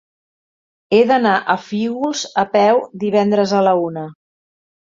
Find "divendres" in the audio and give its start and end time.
3.07-3.55